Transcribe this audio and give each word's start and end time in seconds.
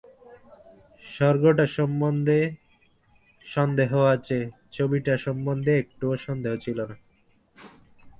স্বর্গটা 1.03 1.65
সম্বন্ধে 1.77 2.39
সন্দেহ 3.45 3.91
আছে, 4.05 4.39
ছবিটা 4.71 5.13
সম্বন্ধে 5.17 5.71
একটুও 5.79 6.13
সন্দেহ 6.17 6.53
ছিল 6.55 6.77
না। 6.85 6.95